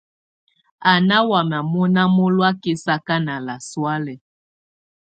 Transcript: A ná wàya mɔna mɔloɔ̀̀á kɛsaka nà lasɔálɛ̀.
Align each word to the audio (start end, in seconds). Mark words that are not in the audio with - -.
A 0.89 0.91
ná 1.07 1.17
wàya 1.29 1.59
mɔna 1.71 2.01
mɔloɔ̀̀á 2.15 2.57
kɛsaka 2.61 3.15
nà 3.25 3.35
lasɔálɛ̀. 3.45 4.17